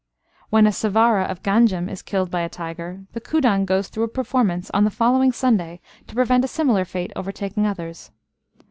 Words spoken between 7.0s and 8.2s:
overtaking others.